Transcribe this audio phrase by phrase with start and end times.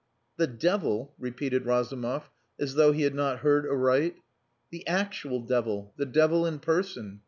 [0.37, 4.15] "The devil," repeated Razumov, as though he had not heard aright.
[4.71, 5.93] "The actual devil.
[5.95, 7.19] The devil in person.